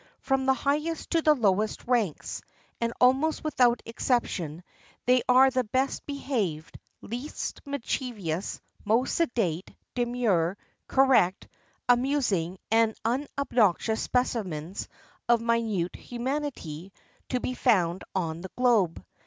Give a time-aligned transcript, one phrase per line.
[0.19, 2.41] From the highest to the lowest ranks,
[2.79, 4.63] and almost without exception,
[5.05, 11.47] they are the best behaved, least mischievous, most sedate, demure, correct,
[11.87, 14.87] amus ing, and unobnoxious specimens
[15.29, 16.91] of minute humanity
[17.29, 19.05] to be found on the globe.